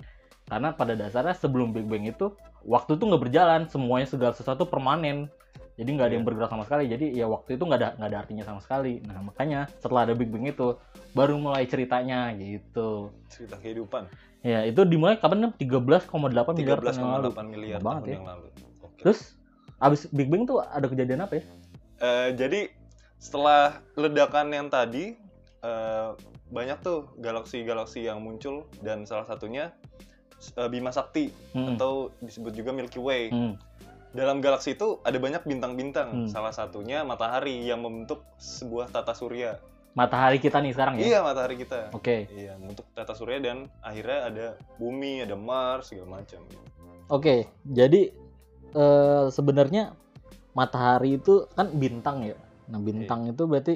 karena 0.51 0.75
pada 0.75 0.99
dasarnya 0.99 1.31
sebelum 1.31 1.71
Big 1.71 1.87
Bang 1.87 2.03
itu 2.03 2.35
waktu 2.67 2.99
itu 2.99 3.03
nggak 3.07 3.23
berjalan, 3.31 3.61
semuanya 3.71 4.07
segala 4.07 4.35
sesuatu 4.35 4.67
permanen. 4.67 5.31
Jadi 5.73 5.89
nggak 5.89 6.05
ada 6.05 6.13
yang 6.13 6.21
Iya. 6.21 6.29
bergerak 6.29 6.49
sama 6.53 6.63
sekali. 6.69 6.85
Jadi 6.85 7.17
ya 7.17 7.25
waktu 7.25 7.57
itu 7.57 7.63
nggak 7.65 7.79
ada 7.81 7.89
nggak 7.97 8.09
ada 8.13 8.19
artinya 8.19 8.43
sama 8.45 8.59
sekali. 8.61 9.01
Nah 9.09 9.25
makanya 9.25 9.65
setelah 9.81 10.05
ada 10.05 10.13
Big 10.13 10.29
Bang 10.29 10.45
itu 10.45 10.75
baru 11.15 11.39
mulai 11.39 11.65
ceritanya 11.65 12.29
gitu. 12.35 13.09
cerita 13.31 13.57
kehidupan. 13.57 14.05
Ya 14.43 14.67
itu 14.67 14.83
dimulai 14.83 15.17
kapan? 15.17 15.55
13,8 15.55 16.53
miliar 16.53 16.77
tahun 16.83 16.99
yang 16.99 17.09
lalu. 17.15 17.29
13,8 17.31 17.47
miliar 17.47 17.79
tahun 17.81 18.03
ya. 18.05 18.13
yang 18.19 18.27
lalu. 18.27 18.47
Terus 19.03 19.35
abis 19.77 20.07
Big 20.09 20.31
Bang 20.31 20.47
tuh 20.47 20.63
ada 20.63 20.87
kejadian 20.87 21.27
apa 21.27 21.37
ya? 21.37 21.43
Eh, 21.99 22.29
jadi 22.33 22.71
setelah 23.19 23.79
ledakan 23.95 24.51
yang 24.51 24.67
tadi 24.67 25.19
eh, 25.59 26.09
banyak 26.47 26.79
tuh 26.79 27.11
galaksi-galaksi 27.19 28.03
yang 28.03 28.19
muncul 28.19 28.63
dan 28.79 29.03
salah 29.03 29.23
satunya 29.23 29.71
eh, 30.55 30.67
Bima 30.67 30.91
Sakti 30.91 31.31
Hmm. 31.51 31.75
atau 31.75 32.11
disebut 32.19 32.51
juga 32.51 32.71
Milky 32.71 32.99
Way. 32.99 33.31
Hmm. 33.31 33.55
Dalam 34.13 34.39
galaksi 34.39 34.77
itu 34.77 35.01
ada 35.01 35.17
banyak 35.17 35.41
bintang-bintang. 35.43 36.09
Hmm. 36.11 36.27
Salah 36.27 36.51
satunya 36.51 37.01
matahari 37.01 37.63
yang 37.63 37.81
membentuk 37.81 38.21
sebuah 38.37 38.91
tata 38.91 39.11
surya. 39.11 39.57
Matahari 39.93 40.37
kita 40.37 40.57
nih 40.57 40.73
sekarang 40.73 40.97
ya. 40.97 41.05
Iya, 41.05 41.19
matahari 41.21 41.55
kita. 41.57 41.93
Oke. 41.93 42.25
Iya, 42.29 42.57
membentuk 42.57 42.85
tata 42.93 43.13
surya 43.13 43.37
dan 43.39 43.69
akhirnya 43.79 44.19
ada 44.25 44.47
bumi, 44.77 45.21
ada 45.21 45.37
Mars 45.37 45.93
segala 45.93 46.17
macam. 46.21 46.41
Oke, 47.09 47.45
jadi 47.61 48.09
eh, 48.73 49.25
sebenarnya 49.29 49.93
matahari 50.53 51.17
itu 51.17 51.49
kan 51.57 51.69
bintang 51.73 52.25
ya. 52.25 52.37
Nah, 52.69 52.79
bintang 52.81 53.29
itu 53.29 53.43
berarti 53.45 53.75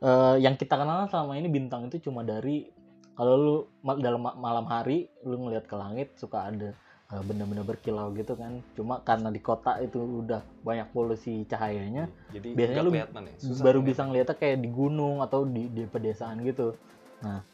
eh, 0.00 0.36
yang 0.40 0.56
kita 0.56 0.76
kenal 0.80 1.08
selama 1.08 1.36
ini 1.36 1.48
bintang 1.48 1.88
itu 1.88 2.08
cuma 2.08 2.24
dari 2.24 2.68
kalau 3.16 3.34
lu 3.36 3.56
dalam 4.00 4.24
ma- 4.24 4.38
malam 4.38 4.64
hari 4.64 5.12
lu 5.28 5.36
ngelihat 5.36 5.68
ke 5.68 5.76
langit 5.76 6.08
suka 6.16 6.48
ada 6.48 6.72
eh, 7.12 7.22
benda-benda 7.24 7.64
berkilau 7.64 8.12
gitu 8.16 8.32
kan. 8.32 8.64
Cuma 8.72 9.04
karena 9.04 9.28
di 9.28 9.40
kota 9.44 9.76
itu 9.84 10.00
udah 10.00 10.40
banyak 10.64 10.88
polusi 10.92 11.44
cahayanya, 11.44 12.08
Jadi 12.32 12.56
Biasanya 12.56 12.82
lu 12.84 12.92
ya. 12.96 13.04
susah 13.36 13.64
baru 13.64 13.84
ngeliat. 13.84 13.88
bisa 13.92 14.02
ngeliatnya 14.08 14.36
kayak 14.40 14.56
di 14.64 14.68
gunung 14.72 15.20
atau 15.20 15.44
di, 15.44 15.68
di 15.68 15.84
pedesaan 15.84 16.40
gitu. 16.48 16.72
Nah, 17.20 17.44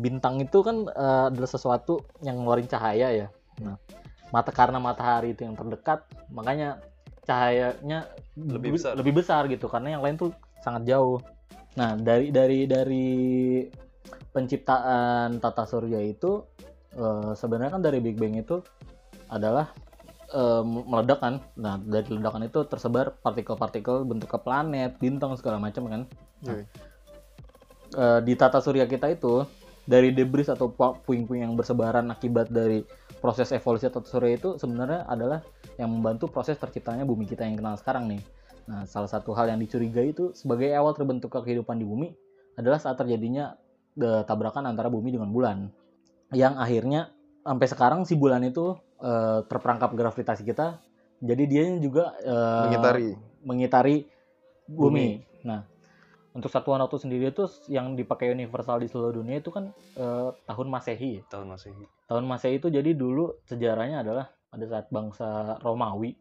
bintang 0.00 0.40
itu 0.40 0.60
kan 0.64 0.88
adalah 1.28 1.48
sesuatu 1.48 2.04
yang 2.24 2.40
ngeluarin 2.40 2.68
cahaya 2.68 3.08
ya. 3.12 3.28
Nah, 3.60 3.76
mata 4.34 4.50
karena 4.50 4.82
matahari 4.82 5.30
itu 5.30 5.46
yang 5.46 5.54
terdekat, 5.54 6.02
makanya 6.26 6.82
cahayanya 7.22 8.10
Lebih 8.34 8.74
be- 8.74 8.76
besar. 8.82 8.92
lebih 8.98 9.12
besar 9.14 9.42
gitu. 9.46 9.70
Karena 9.70 9.94
yang 9.94 10.02
lain 10.02 10.18
tuh 10.18 10.34
sangat 10.58 10.90
jauh. 10.90 11.22
Nah, 11.78 11.94
dari 11.94 12.34
dari 12.34 12.66
dari 12.66 13.06
penciptaan 14.34 15.38
tata 15.38 15.64
surya 15.64 16.02
itu 16.02 16.42
eh, 16.94 17.32
sebenarnya 17.38 17.78
kan 17.78 17.82
dari 17.82 18.02
Big 18.02 18.18
Bang 18.18 18.34
itu 18.34 18.58
adalah 19.30 19.70
eh, 20.34 20.62
meledak 20.66 21.22
kan. 21.22 21.34
Nah, 21.54 21.78
dari 21.78 22.10
ledakan 22.10 22.50
itu 22.50 22.66
tersebar 22.66 23.14
partikel-partikel 23.22 24.02
bentuk 24.02 24.34
ke 24.34 24.38
planet, 24.42 24.98
bintang 24.98 25.38
segala 25.38 25.62
macam 25.62 25.86
kan. 25.86 26.02
Iya. 26.42 26.66
Eh, 27.94 28.20
di 28.26 28.34
tata 28.34 28.58
surya 28.58 28.90
kita 28.90 29.06
itu 29.06 29.46
dari 29.86 30.10
debris 30.10 30.50
atau 30.50 30.72
pu- 30.72 30.98
puing-puing 31.04 31.44
yang 31.46 31.54
bersebaran 31.54 32.08
akibat 32.10 32.50
dari 32.50 32.82
proses 33.24 33.48
evolusi 33.56 33.88
tata 33.88 34.04
surya 34.04 34.36
itu 34.36 34.60
sebenarnya 34.60 35.08
adalah 35.08 35.40
yang 35.80 35.88
membantu 35.88 36.28
proses 36.28 36.60
terciptanya 36.60 37.08
bumi 37.08 37.24
kita 37.24 37.48
yang 37.48 37.56
kenal 37.56 37.72
sekarang 37.80 38.04
nih. 38.04 38.20
Nah, 38.68 38.84
salah 38.84 39.08
satu 39.08 39.32
hal 39.32 39.48
yang 39.48 39.56
dicurigai 39.64 40.12
itu 40.12 40.36
sebagai 40.36 40.68
awal 40.76 40.92
terbentuknya 40.92 41.40
kehidupan 41.40 41.80
di 41.80 41.88
bumi 41.88 42.12
adalah 42.60 42.76
saat 42.76 43.00
terjadinya 43.00 43.56
eh, 43.96 44.28
tabrakan 44.28 44.68
antara 44.68 44.92
bumi 44.92 45.08
dengan 45.16 45.32
bulan. 45.32 45.72
Yang 46.36 46.54
akhirnya 46.60 47.00
sampai 47.40 47.64
sekarang 47.72 48.00
si 48.04 48.12
bulan 48.12 48.44
itu 48.44 48.76
eh, 49.00 49.40
terperangkap 49.48 49.96
gravitasi 49.96 50.44
kita. 50.44 50.84
Jadi 51.24 51.42
dia 51.48 51.64
juga 51.80 52.12
eh, 52.20 52.68
Mengitari. 52.68 53.08
mengitari 53.40 53.96
bumi. 54.68 55.24
Nah, 55.48 55.64
untuk 56.34 56.50
satuan 56.50 56.82
waktu 56.82 56.98
sendiri 56.98 57.30
itu 57.30 57.46
yang 57.70 57.94
dipakai 57.94 58.34
universal 58.34 58.82
di 58.82 58.90
seluruh 58.90 59.14
dunia 59.14 59.38
itu 59.38 59.54
kan 59.54 59.70
eh, 59.94 60.30
tahun 60.50 60.66
Masehi. 60.66 61.22
tahun 61.30 61.46
Masehi. 61.46 61.84
Tahun 62.10 62.24
Masehi 62.26 62.58
itu 62.58 62.68
jadi 62.68 62.90
dulu 62.90 63.38
sejarahnya 63.46 64.02
adalah 64.02 64.26
pada 64.50 64.66
saat 64.66 64.86
bangsa 64.90 65.56
Romawi. 65.62 66.18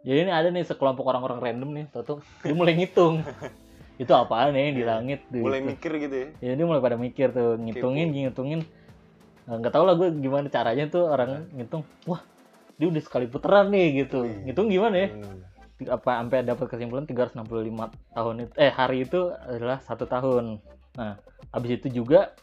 Jadi 0.00 0.18
ini 0.24 0.32
ada 0.32 0.48
nih 0.48 0.64
sekelompok 0.64 1.04
orang-orang 1.04 1.38
random 1.42 1.70
nih, 1.76 1.84
tuh 1.92 2.22
dia 2.40 2.54
mulai 2.56 2.72
ngitung. 2.78 3.20
itu 4.00 4.12
apaan 4.16 4.56
nih 4.56 4.72
di 4.72 4.80
Iya. 4.80 4.96
langit 4.96 5.20
gitu. 5.28 5.44
Mulai 5.44 5.60
mikir 5.60 5.92
gitu 6.00 6.14
ya. 6.16 6.28
Ya 6.40 6.52
dia 6.56 6.64
mulai 6.64 6.80
pada 6.80 6.96
mikir 6.96 7.36
tuh, 7.36 7.60
ngitungin, 7.60 8.08
ngitungin. 8.16 8.60
Eh, 9.44 9.56
Nggak 9.60 9.72
tahu 9.76 9.84
lah 9.84 9.94
gue 9.98 10.08
gimana 10.24 10.48
caranya 10.48 10.88
tuh 10.88 11.04
orang 11.04 11.52
ngitung. 11.52 11.84
Wah, 12.08 12.24
dia 12.80 12.88
udah 12.88 13.02
sekali 13.04 13.28
putaran 13.28 13.68
nih 13.68 14.06
gitu. 14.06 14.24
Wih. 14.24 14.48
Ngitung 14.48 14.72
gimana 14.72 14.96
ya? 14.96 15.08
Hmm. 15.12 15.36
Apa 15.88 16.20
sampai 16.20 16.44
dapat 16.44 16.66
kesimpulan 16.68 17.06
365 17.08 17.40
tahun 18.16 18.34
itu 18.44 18.52
eh 18.60 18.72
hari 18.72 19.08
itu 19.08 19.32
adalah 19.32 19.78
satu 19.80 20.04
tahun. 20.04 20.60
Nah, 20.98 21.16
habis 21.54 21.80
itu 21.80 22.02
juga 22.02 22.34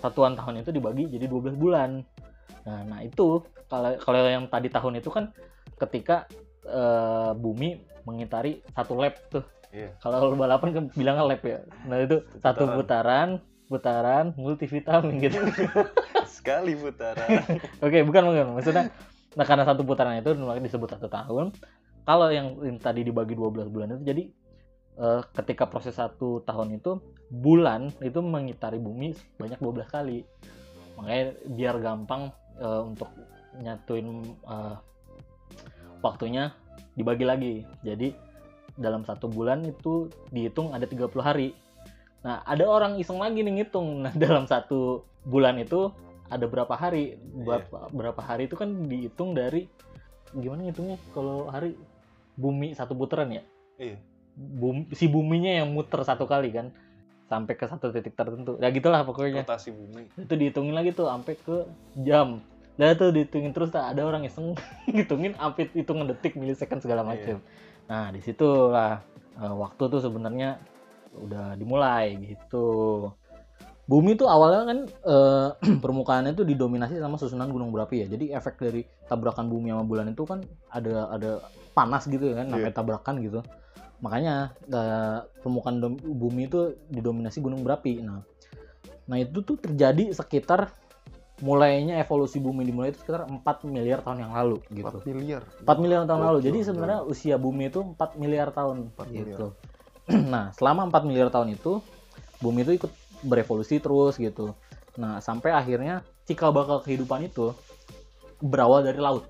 satuan 0.00 0.34
tahun 0.34 0.64
itu 0.64 0.70
dibagi 0.72 1.06
jadi 1.12 1.28
12 1.28 1.54
bulan. 1.60 2.02
Nah, 2.64 2.80
nah 2.88 2.98
itu 3.04 3.44
kalau 3.70 3.94
kalau 4.02 4.18
yang 4.26 4.48
tadi 4.50 4.72
tahun 4.72 4.98
itu 4.98 5.10
kan 5.12 5.30
ketika 5.78 6.26
eh, 6.66 7.32
bumi 7.36 7.78
mengitari 8.04 8.64
satu 8.74 8.98
lap 8.98 9.14
tuh. 9.28 9.44
Iya. 9.70 9.94
Kalau 10.02 10.34
balapan 10.34 10.70
kan 10.74 10.84
bilangnya 10.90 11.24
lap 11.24 11.42
ya. 11.46 11.62
Nah, 11.86 12.02
itu 12.02 12.26
satu 12.42 12.66
putaran, 12.74 13.38
putaran 13.70 14.34
multivitamin 14.34 15.22
gitu. 15.22 15.38
Sekali 16.36 16.74
putaran. 16.74 17.46
Oke, 17.78 18.02
bukan 18.02 18.22
bukan. 18.26 18.46
Maksudnya 18.58 18.90
nah 19.38 19.46
karena 19.46 19.62
satu 19.62 19.86
putaran 19.86 20.18
itu 20.18 20.34
disebut 20.34 20.98
satu 20.98 21.06
tahun. 21.06 21.54
Kalau 22.10 22.26
yang, 22.34 22.58
yang 22.58 22.74
tadi 22.82 23.06
dibagi 23.06 23.38
12 23.38 23.70
bulan 23.70 23.94
itu 23.94 24.02
jadi 24.02 24.22
eh, 24.98 25.22
ketika 25.30 25.70
proses 25.70 25.94
satu 25.94 26.42
tahun 26.42 26.82
itu 26.82 26.98
bulan 27.30 27.94
itu 28.02 28.18
mengitari 28.18 28.82
bumi 28.82 29.14
banyak 29.38 29.62
12 29.62 29.86
kali. 29.86 30.26
Makanya 30.98 31.38
biar 31.54 31.78
gampang 31.78 32.34
eh, 32.58 32.82
untuk 32.82 33.14
nyatuin 33.62 34.26
eh, 34.26 34.76
waktunya 36.02 36.50
dibagi 36.98 37.22
lagi. 37.22 37.54
Jadi 37.86 38.10
dalam 38.74 39.06
satu 39.06 39.30
bulan 39.30 39.62
itu 39.62 40.10
dihitung 40.34 40.74
ada 40.74 40.90
30 40.90 41.14
hari. 41.22 41.54
Nah, 42.26 42.42
ada 42.42 42.66
orang 42.66 42.98
iseng 42.98 43.22
lagi 43.22 43.46
nih 43.46 43.62
ngitung. 43.62 43.86
Nah, 44.02 44.10
dalam 44.18 44.50
satu 44.50 45.06
bulan 45.22 45.62
itu 45.62 45.94
ada 46.26 46.50
berapa 46.50 46.74
hari? 46.74 47.14
Berapa, 47.22 47.86
berapa 47.94 48.18
hari 48.18 48.50
itu 48.50 48.58
kan 48.58 48.90
dihitung 48.90 49.30
dari 49.30 49.70
gimana 50.34 50.66
ngitungnya 50.66 50.98
kalau 51.10 51.50
hari 51.50 51.74
bumi 52.40 52.72
satu 52.72 52.96
putaran 52.96 53.28
ya? 53.28 53.42
Iya. 53.76 54.00
Bum- 54.34 54.88
si 54.96 55.04
buminya 55.04 55.52
yang 55.60 55.76
muter 55.76 56.00
satu 56.00 56.24
kali 56.24 56.48
kan 56.48 56.72
sampai 57.28 57.54
ke 57.54 57.68
satu 57.68 57.92
titik 57.92 58.16
tertentu. 58.16 58.56
Ya 58.58 58.72
gitulah 58.72 59.04
pokoknya. 59.04 59.44
Rotasi 59.44 59.70
bumi. 59.70 60.08
Itu 60.16 60.34
dihitungin 60.34 60.74
lagi 60.74 60.96
tuh 60.96 61.06
sampai 61.06 61.34
ke 61.38 61.68
jam. 62.02 62.40
Nah 62.80 62.96
tuh 62.96 63.12
dihitungin 63.12 63.52
terus 63.52 63.70
tak 63.70 63.92
ada 63.92 64.08
orang 64.08 64.24
iseng 64.24 64.56
ngitungin 64.90 65.36
sampai 65.36 65.68
hitungan 65.76 66.08
detik 66.08 66.34
milisecond 66.34 66.80
segala 66.80 67.04
macam. 67.04 67.38
Nah 67.86 68.08
di 68.10 68.18
situlah 68.24 69.04
eh, 69.36 69.54
waktu 69.54 69.82
tuh 69.92 70.00
sebenarnya 70.00 70.58
udah 71.14 71.54
dimulai 71.54 72.16
gitu. 72.18 73.12
Bumi 73.90 74.14
tuh 74.14 74.30
awalnya 74.30 74.62
kan 74.70 74.78
eh, 74.86 75.48
permukaannya 75.82 76.38
tuh 76.38 76.46
didominasi 76.46 77.02
sama 77.02 77.18
susunan 77.18 77.50
gunung 77.50 77.74
berapi 77.74 78.06
ya. 78.06 78.06
Jadi 78.06 78.30
efek 78.30 78.62
dari 78.62 78.86
tabrakan 79.10 79.50
bumi 79.50 79.74
sama 79.74 79.82
bulan 79.82 80.14
itu 80.14 80.22
kan 80.22 80.46
ada 80.70 81.10
ada 81.10 81.30
panas 81.74 82.06
gitu 82.06 82.22
ya 82.30 82.38
kan, 82.38 82.54
sampai 82.54 82.70
tabrakan 82.70 83.14
gitu. 83.18 83.42
Makanya 83.98 84.54
eh, 84.70 85.18
permukaan 85.42 85.82
dom- 85.82 85.98
bumi 85.98 86.46
itu 86.46 86.78
didominasi 86.86 87.42
gunung 87.42 87.66
berapi. 87.66 87.98
Nah, 87.98 88.22
nah 89.10 89.18
itu 89.18 89.42
tuh 89.42 89.58
terjadi 89.58 90.14
sekitar 90.14 90.70
mulainya 91.40 91.98
evolusi 91.98 92.36
bumi 92.36 92.68
dimulai 92.68 92.92
itu 92.92 93.00
sekitar 93.00 93.24
4 93.26 93.64
miliar 93.66 94.04
tahun 94.04 94.28
yang 94.28 94.32
lalu 94.36 94.62
gitu. 94.70 95.02
4 95.02 95.08
miliar. 95.08 95.42
4 95.66 95.82
miliar 95.82 96.00
tahun 96.06 96.20
lalu. 96.20 96.38
Gokil, 96.38 96.46
Jadi 96.46 96.58
sebenarnya 96.62 97.00
usia 97.02 97.36
bumi 97.40 97.72
itu 97.72 97.80
4 97.82 98.20
miliar 98.20 98.48
tahun 98.54 98.92
4 98.94 99.06
gitu. 99.10 99.46
nah, 100.32 100.52
selama 100.54 100.86
4 100.92 101.08
miliar 101.08 101.32
tahun 101.32 101.56
itu 101.56 101.80
bumi 102.44 102.62
itu 102.64 102.76
ikut 102.76 102.92
berevolusi 103.24 103.78
terus 103.80 104.16
gitu. 104.16 104.56
Nah, 104.98 105.22
sampai 105.22 105.54
akhirnya 105.54 106.02
cikal 106.26 106.50
bakal 106.50 106.82
kehidupan 106.84 107.26
itu 107.26 107.54
berawal 108.40 108.84
dari 108.84 108.98
laut. 108.98 109.24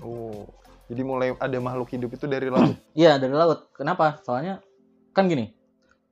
Oh. 0.00 0.48
Jadi 0.90 1.06
mulai 1.06 1.30
ada 1.38 1.58
makhluk 1.62 1.94
hidup 1.94 2.10
itu 2.18 2.26
dari 2.26 2.50
laut. 2.50 2.74
Iya, 2.98 3.22
dari 3.22 3.30
laut. 3.30 3.70
Kenapa? 3.78 4.18
Soalnya 4.26 4.58
kan 5.14 5.30
gini. 5.30 5.54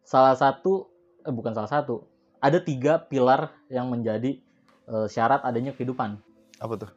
Salah 0.06 0.38
satu 0.38 0.86
eh 1.26 1.34
bukan 1.34 1.50
salah 1.50 1.66
satu. 1.66 2.06
Ada 2.38 2.62
tiga 2.62 3.02
pilar 3.02 3.50
yang 3.66 3.90
menjadi 3.90 4.38
eh, 4.86 5.06
syarat 5.10 5.42
adanya 5.42 5.74
kehidupan. 5.74 6.22
Apa 6.62 6.74
tuh? 6.78 6.90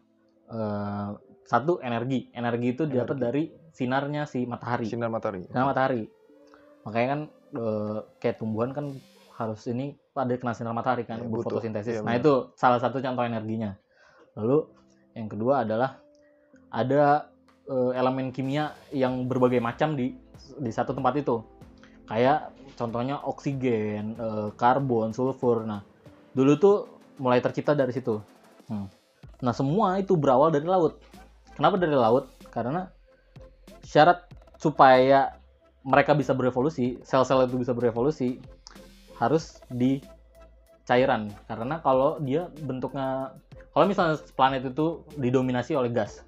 Eh, 0.54 1.10
satu 1.50 1.82
energi. 1.82 2.30
Energi 2.38 2.68
itu 2.78 2.84
dapat 2.86 3.18
Energi. 3.18 3.26
dari 3.26 3.44
sinarnya 3.74 4.30
si 4.30 4.46
matahari. 4.46 4.86
Sinar 4.86 5.10
matahari. 5.10 5.50
Sinar 5.50 5.66
matahari. 5.66 6.06
Makanya 6.86 7.08
kan 7.10 7.22
eh, 7.58 7.98
kayak 8.22 8.38
tumbuhan 8.38 8.78
kan 8.78 8.94
harus 9.46 9.62
ini 9.70 9.98
ada 10.14 10.34
kena 10.38 10.54
sinar 10.54 10.76
matahari 10.76 11.08
kan 11.08 11.22
buat 11.26 11.44
butuh. 11.44 11.58
fotosintesis. 11.58 12.00
Iya, 12.00 12.06
nah, 12.06 12.16
itu 12.18 12.52
salah 12.60 12.78
satu 12.78 13.00
contoh 13.00 13.24
energinya. 13.24 13.76
Lalu 14.38 14.68
yang 15.18 15.28
kedua 15.28 15.64
adalah 15.64 16.00
ada 16.72 17.32
eh, 17.68 17.92
elemen 17.96 18.32
kimia 18.32 18.76
yang 18.92 19.26
berbagai 19.28 19.60
macam 19.60 19.98
di 19.98 20.16
di 20.60 20.72
satu 20.72 20.94
tempat 20.94 21.14
itu. 21.20 21.42
Kayak 22.08 22.52
contohnya 22.76 23.20
oksigen, 23.24 24.16
eh, 24.16 24.50
karbon, 24.56 25.16
sulfur. 25.16 25.64
Nah, 25.64 25.82
dulu 26.36 26.54
tuh 26.60 26.76
mulai 27.20 27.40
tercipta 27.40 27.76
dari 27.76 27.92
situ. 27.92 28.20
Hmm. 28.68 28.88
Nah, 29.42 29.54
semua 29.56 29.98
itu 29.98 30.14
berawal 30.16 30.54
dari 30.54 30.68
laut. 30.70 31.02
Kenapa 31.58 31.76
dari 31.82 31.96
laut? 31.96 32.30
Karena 32.52 32.88
syarat 33.84 34.28
supaya 34.62 35.42
mereka 35.82 36.14
bisa 36.14 36.38
berevolusi, 36.38 37.02
sel-sel 37.02 37.50
itu 37.50 37.58
bisa 37.58 37.74
berevolusi, 37.74 38.38
harus 39.22 39.44
di 39.70 40.02
cairan. 40.84 41.30
Karena 41.46 41.78
kalau 41.80 42.18
dia 42.20 42.50
bentuknya 42.60 43.38
kalau 43.72 43.86
misalnya 43.86 44.18
planet 44.34 44.68
itu 44.68 45.06
didominasi 45.16 45.78
oleh 45.78 45.88
gas 45.88 46.26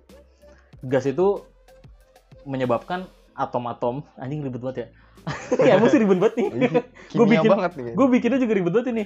gas 0.83 1.03
itu 1.03 1.41
menyebabkan 2.43 3.03
atom-atom. 3.33 4.05
Anjing 4.15 4.43
ribet 4.43 4.62
banget 4.62 4.77
ya. 4.77 4.88
Ya 5.67 5.79
emosi 5.79 5.95
ribet 5.97 6.19
banget 6.19 6.35
nih. 6.35 6.47
Gua 7.13 7.25
Kimia 7.25 7.39
bikin- 7.39 7.51
banget 7.51 7.71
nih. 7.73 7.85
gue 7.95 8.07
bikinnya 8.09 8.39
juga 8.39 8.53
ribet 8.53 8.71
banget 8.71 8.88
ini. 8.91 9.03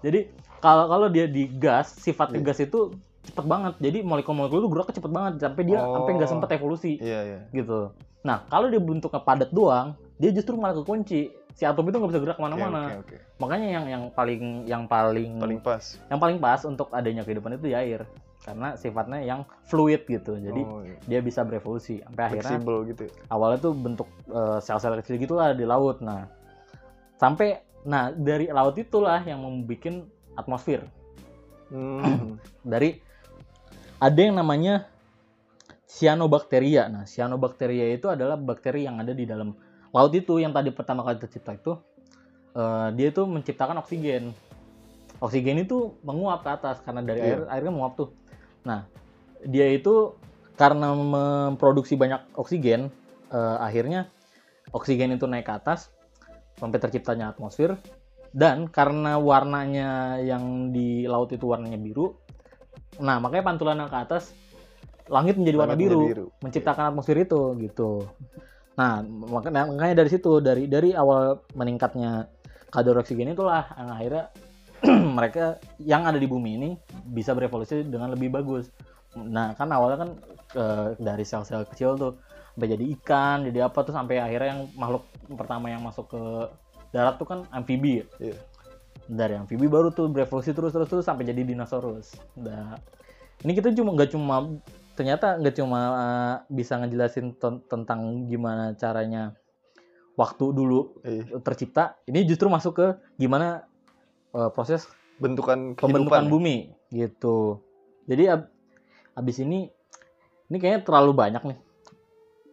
Jadi 0.00 0.20
kalau 0.58 0.84
kalau 0.86 1.06
dia 1.06 1.28
di 1.28 1.46
gas 1.52 1.92
sifatnya 1.94 2.40
Iya. 2.40 2.46
gas 2.46 2.58
itu 2.58 2.80
cepet 3.22 3.44
banget. 3.44 3.74
Jadi 3.78 3.98
molekul-molekul 4.00 4.58
itu 4.58 4.68
geraknya 4.68 4.94
cepet 4.96 5.12
banget. 5.12 5.32
Sampai 5.38 5.62
dia 5.62 5.78
Oh. 5.78 5.92
sampai 5.94 6.10
nggak 6.16 6.30
sempet 6.30 6.48
evolusi. 6.50 6.96
Iya, 6.98 7.20
iya. 7.22 7.38
gitu. 7.52 7.92
Nah 8.24 8.48
kalau 8.48 8.66
dia 8.66 8.80
bentuknya 8.80 9.20
padat 9.20 9.50
doang 9.52 9.92
dia 10.16 10.32
justru 10.32 10.56
malah 10.56 10.74
kekunci 10.74 11.30
si 11.58 11.66
atom 11.66 11.90
itu 11.90 11.98
nggak 11.98 12.10
bisa 12.14 12.22
gerak 12.22 12.36
ke 12.38 12.42
mana-mana 12.46 13.02
oke, 13.02 13.02
oke. 13.02 13.16
makanya 13.42 13.68
yang 13.74 13.84
yang 13.90 14.02
paling 14.14 14.42
yang 14.62 14.82
paling, 14.86 15.42
Paling 15.42 15.58
pas. 15.58 15.98
yang 16.06 16.22
paling 16.22 16.38
pas 16.38 16.62
untuk 16.62 16.86
adanya 16.94 17.26
kehidupan 17.26 17.58
itu 17.58 17.66
di 17.66 17.74
air 17.74 18.06
karena 18.46 18.78
sifatnya 18.78 19.18
yang 19.20 19.42
fluid 19.66 20.06
gitu 20.06 20.38
jadi 20.38 20.62
Oh, 20.62 20.86
iya. 20.86 20.96
dia 21.02 21.20
bisa 21.20 21.42
berevolusi 21.42 21.98
sampai 22.00 22.22
akhirnya 22.30 22.62
fleksibel 22.62 22.76
gitu. 22.86 23.02
ya. 23.10 23.12
awalnya 23.28 23.58
tuh 23.58 23.74
bentuk 23.74 24.06
eh, 24.30 24.58
sel-sel 24.62 24.94
kecil 25.02 25.18
gitulah 25.18 25.50
di 25.50 25.66
laut 25.66 25.98
nah 25.98 26.30
sampai 27.18 27.58
nah 27.82 28.14
dari 28.14 28.46
laut 28.48 28.78
itulah 28.78 29.18
yang 29.26 29.42
membuat 29.42 30.06
atmosfer 30.38 30.86
Hmm. 31.68 32.38
dari 32.64 32.96
ada 34.00 34.16
yang 34.16 34.38
namanya 34.38 34.88
cyanobacteria 35.84 36.88
nah 36.88 37.04
cyanobacteria 37.04 37.92
itu 37.92 38.08
adalah 38.08 38.40
bakteri 38.40 38.88
yang 38.88 38.96
ada 39.02 39.12
di 39.12 39.28
dalam 39.28 39.52
laut 39.98 40.14
itu 40.14 40.38
yang 40.38 40.54
tadi 40.54 40.70
pertama 40.70 41.02
kali 41.02 41.18
tercipta 41.18 41.58
itu 41.58 41.74
eh, 42.54 42.88
dia 42.94 43.10
itu 43.10 43.26
menciptakan 43.26 43.82
oksigen 43.82 44.30
oksigen 45.18 45.58
itu 45.66 45.98
menguap 46.06 46.46
ke 46.46 46.50
atas 46.54 46.78
karena 46.86 47.02
dari 47.02 47.18
Iya. 47.18 47.26
air 47.26 47.40
airnya 47.50 47.72
menguap 47.74 47.98
tuh 47.98 48.14
nah 48.62 48.86
dia 49.42 49.66
itu 49.74 50.14
karena 50.54 50.94
memproduksi 50.94 51.98
banyak 51.98 52.22
oksigen 52.38 52.94
eh, 53.34 53.56
akhirnya 53.58 54.06
oksigen 54.70 55.18
itu 55.18 55.26
naik 55.26 55.50
ke 55.50 55.54
atas 55.58 55.90
sampai 56.58 56.78
terciptanya 56.78 57.34
atmosfer 57.34 57.74
dan 58.30 58.68
karena 58.68 59.16
warnanya 59.16 60.20
yang 60.20 60.70
di 60.70 61.08
laut 61.08 61.34
itu 61.34 61.48
warnanya 61.48 61.78
biru 61.80 62.14
nah 63.02 63.18
makanya 63.18 63.54
pantulannya 63.54 63.86
ke 63.90 63.98
atas 63.98 64.34
langit 65.08 65.40
menjadi 65.40 65.56
warna 65.56 65.76
biru, 65.78 66.00
biru. 66.04 66.26
menciptakan 66.44 66.92
atmosfer 66.92 67.16
itu 67.16 67.56
gitu 67.64 68.04
nah 68.78 69.02
makanya 69.02 69.66
makanya 69.66 70.06
dari 70.06 70.10
situ 70.14 70.38
dari 70.38 70.70
dari 70.70 70.94
awal 70.94 71.42
meningkatnya 71.58 72.30
kadar 72.70 72.94
oksigen 73.02 73.34
itulah 73.34 73.66
yang 73.74 73.90
akhirnya 73.90 74.24
mereka 75.18 75.58
yang 75.82 76.06
ada 76.06 76.18
di 76.20 76.28
bumi 76.30 76.50
ini 76.54 76.70
bisa 77.10 77.34
berevolusi 77.34 77.82
dengan 77.82 78.14
lebih 78.14 78.30
bagus. 78.30 78.70
Nah 79.18 79.56
kan 79.58 79.74
awalnya 79.74 79.98
kan 80.06 80.10
eh, 80.54 80.86
dari 81.02 81.24
sel-sel 81.26 81.66
kecil 81.66 81.98
tuh 81.98 82.12
sampai 82.54 82.74
jadi 82.74 82.84
ikan 82.98 83.46
jadi 83.46 83.70
apa 83.70 83.86
tuh 83.86 83.94
sampai 83.94 84.18
akhirnya 84.18 84.58
yang 84.58 84.62
makhluk 84.74 85.06
pertama 85.34 85.70
yang 85.70 85.82
masuk 85.82 86.10
ke 86.10 86.22
darat 86.90 87.18
tuh 87.18 87.26
kan 87.26 87.40
amfibi 87.54 88.02
ya. 88.02 88.06
Iya. 88.30 88.38
dari 89.08 89.40
amfibi 89.40 89.72
baru 89.72 89.88
tuh 89.88 90.12
berevolusi 90.12 90.52
terus 90.52 90.68
terus 90.68 90.84
terus 90.84 91.04
sampai 91.08 91.24
jadi 91.24 91.40
dinosaurus. 91.40 92.12
Nah 92.36 92.76
ini 93.40 93.56
kita 93.56 93.72
cuma 93.72 93.96
nggak 93.96 94.12
cuma 94.12 94.60
ternyata 94.98 95.38
nggak 95.38 95.54
cuma 95.54 95.80
uh, 95.94 96.34
bisa 96.50 96.74
ngejelasin 96.74 97.38
ten- 97.38 97.62
tentang 97.70 98.26
gimana 98.26 98.74
caranya 98.74 99.38
waktu 100.18 100.50
dulu 100.50 100.98
Iya. 101.06 101.38
tercipta 101.38 101.94
ini 102.10 102.26
justru 102.26 102.50
masuk 102.50 102.74
ke 102.74 102.86
gimana 103.14 103.62
uh, 104.34 104.50
proses 104.50 104.90
Bentukan 105.22 105.78
pembentukan 105.78 106.26
ya? 106.26 106.30
bumi 106.30 106.56
gitu 106.90 107.62
jadi 108.10 108.24
ab- 108.34 108.50
abis 109.14 109.38
ini 109.38 109.70
ini 110.50 110.56
kayaknya 110.58 110.82
terlalu 110.82 111.14
banyak 111.14 111.42
nih 111.46 111.58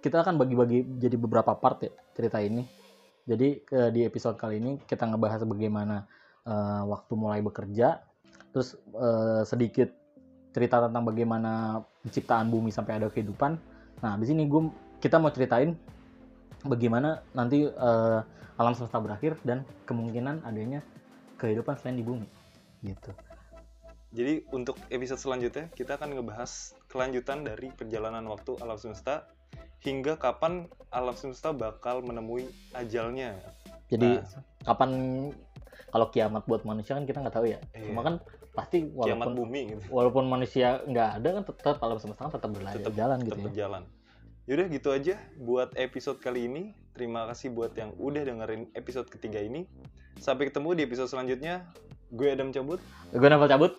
kita 0.05 0.21
akan 0.21 0.37
bagi-bagi 0.37 0.85
jadi 1.01 1.17
beberapa 1.17 1.57
part 1.57 1.81
ya 1.81 1.89
cerita 2.13 2.37
ini 2.37 2.61
jadi 3.25 3.65
ke- 3.65 3.89
di 3.89 4.05
episode 4.05 4.37
kali 4.37 4.61
ini 4.61 4.77
kita 4.85 5.09
ngebahas 5.09 5.41
bagaimana 5.49 6.05
eh, 6.45 6.81
waktu 6.85 7.13
mulai 7.17 7.41
bekerja 7.41 8.05
terus 8.53 8.77
eh, 8.93 9.41
sedikit 9.49 9.89
cerita 10.53 10.85
tentang 10.85 11.09
bagaimana 11.09 11.81
penciptaan 12.05 12.53
bumi 12.53 12.69
sampai 12.69 13.01
ada 13.01 13.09
kehidupan 13.09 13.57
nah 13.99 14.13
abis 14.13 14.29
ini 14.29 14.45
gue 14.45 14.69
kita 15.01 15.17
mau 15.17 15.33
ceritain 15.33 15.73
bagaimana 16.61 17.25
nanti 17.33 17.65
eh, 17.65 18.19
alam 18.55 18.73
semesta 18.77 19.01
berakhir 19.01 19.35
dan 19.43 19.65
kemungkinan 19.89 20.45
adanya 20.45 20.79
kehidupan 21.41 21.75
selain 21.81 21.99
di 21.99 22.05
bumi 22.05 22.27
gitu 22.85 23.11
Jadi 24.15 24.47
untuk 24.55 24.79
episode 24.87 25.19
selanjutnya 25.19 25.67
kita 25.75 25.99
akan 25.99 26.15
ngebahas 26.15 26.71
kelanjutan 26.87 27.43
dari 27.43 27.67
perjalanan 27.75 28.23
waktu 28.31 28.55
alam 28.63 28.79
semesta 28.79 29.27
hingga 29.83 30.15
kapan 30.15 30.71
alam 30.87 31.11
semesta 31.19 31.51
bakal 31.51 31.99
menemui 31.99 32.47
ajalnya. 32.71 33.35
Jadi 33.91 34.23
Nah. 34.23 34.41
kapan 34.63 34.91
kalau 35.95 36.11
kiamat 36.11 36.43
buat 36.43 36.67
manusia 36.67 36.91
kan 36.93 37.07
kita 37.07 37.23
nggak 37.23 37.31
tahu 37.31 37.47
ya. 37.47 37.63
Iya. 37.71 37.87
Cuma 37.87 38.03
kan 38.03 38.15
pasti 38.51 38.83
Kiamat 38.83 39.31
walaupun 39.31 39.31
bumi 39.35 39.59
gitu. 39.71 39.81
walaupun 39.87 40.23
manusia 40.27 40.83
nggak 40.83 41.09
ada 41.19 41.29
kan 41.39 41.43
tetap 41.47 41.75
alam 41.79 41.99
semesta 41.99 42.27
kan 42.27 42.31
tetap 42.35 42.51
berlari 42.51 42.75
Tetap- 42.77 42.95
jalan 42.95 43.17
tetap 43.17 43.27
gitu 43.27 43.39
ya. 43.39 43.45
berjalan. 43.47 43.83
Yaudah 44.45 44.67
gitu 44.69 44.89
aja 44.91 45.15
buat 45.39 45.69
episode 45.73 46.19
kali 46.19 46.45
ini. 46.45 46.63
Terima 46.91 47.23
kasih 47.25 47.49
buat 47.49 47.71
yang 47.73 47.95
udah 47.95 48.23
dengerin 48.23 48.71
episode 48.71 49.07
ketiga 49.07 49.39
ini. 49.39 49.67
Sampai 50.15 50.47
ketemu 50.47 50.75
di 50.75 50.81
episode 50.83 51.07
selanjutnya. 51.07 51.71
Gue 52.11 52.31
Adam 52.31 52.51
cabut. 52.51 52.79
Gue 53.11 53.27
Naval 53.27 53.49
cabut. 53.49 53.71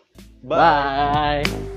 Bye. 0.42 1.44
Bye. 1.44 1.75